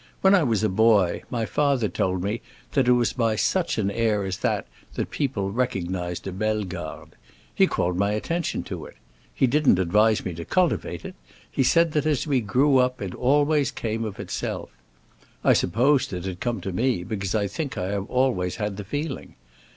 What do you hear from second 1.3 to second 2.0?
father